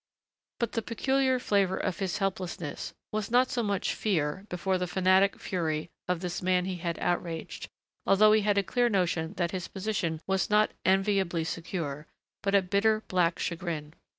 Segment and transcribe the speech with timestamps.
[0.59, 5.37] But the peculiar flavor of his helplessness was not so much fear before the fanatic
[5.37, 7.69] fury of this man he had outraged,
[8.07, 12.07] although he had a clear notion that his position was not enviably secure,
[12.41, 13.93] but a bitter, black chagrin.